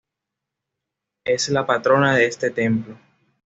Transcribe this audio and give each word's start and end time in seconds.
Es 1.25 1.49
la 1.49 1.67
patrona 1.67 2.15
de 2.15 2.25
este 2.25 2.49
templo. 2.49 2.97